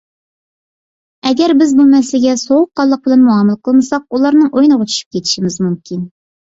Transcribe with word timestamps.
ئەگەر 1.31 1.53
بىز 1.59 1.75
بۇ 1.81 1.85
مەسىلىگە 1.91 2.35
سوغۇققانلىق 2.45 3.05
بىلەن 3.09 3.25
مۇئامىلە 3.29 3.61
قىلمىساق، 3.69 4.09
ئۇلارنىڭ 4.13 4.51
ئويۇنىغا 4.53 4.93
چۈشۈپ 4.93 5.19
كېتىشىمىز 5.19 5.63
مۇمكىن. 5.69 6.07